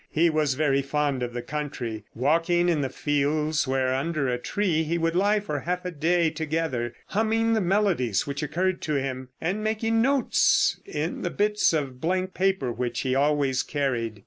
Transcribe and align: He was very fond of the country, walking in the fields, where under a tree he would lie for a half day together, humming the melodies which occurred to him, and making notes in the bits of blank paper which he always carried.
He 0.09 0.31
was 0.31 0.55
very 0.55 0.81
fond 0.81 1.21
of 1.21 1.31
the 1.31 1.43
country, 1.43 2.05
walking 2.15 2.69
in 2.69 2.81
the 2.81 2.89
fields, 2.89 3.67
where 3.67 3.93
under 3.93 4.27
a 4.29 4.39
tree 4.39 4.81
he 4.81 4.97
would 4.97 5.13
lie 5.15 5.39
for 5.39 5.57
a 5.57 5.63
half 5.65 5.81
day 5.99 6.31
together, 6.31 6.95
humming 7.09 7.53
the 7.53 7.61
melodies 7.61 8.25
which 8.25 8.41
occurred 8.41 8.81
to 8.81 8.95
him, 8.95 9.29
and 9.39 9.63
making 9.63 10.01
notes 10.01 10.79
in 10.87 11.21
the 11.21 11.29
bits 11.29 11.71
of 11.71 12.01
blank 12.01 12.33
paper 12.33 12.71
which 12.71 13.01
he 13.01 13.13
always 13.13 13.61
carried. 13.61 14.19